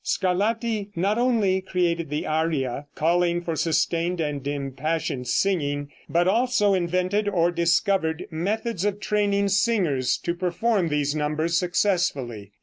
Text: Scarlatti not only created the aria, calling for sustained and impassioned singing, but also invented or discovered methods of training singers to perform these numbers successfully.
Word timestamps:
Scarlatti 0.03 0.89
not 0.95 1.19
only 1.19 1.61
created 1.61 2.09
the 2.09 2.25
aria, 2.25 2.87
calling 2.95 3.39
for 3.39 3.55
sustained 3.55 4.19
and 4.19 4.47
impassioned 4.47 5.27
singing, 5.27 5.91
but 6.09 6.27
also 6.27 6.73
invented 6.73 7.29
or 7.29 7.51
discovered 7.51 8.25
methods 8.31 8.83
of 8.83 8.99
training 8.99 9.47
singers 9.49 10.17
to 10.17 10.33
perform 10.33 10.87
these 10.87 11.13
numbers 11.15 11.55
successfully. 11.59 12.51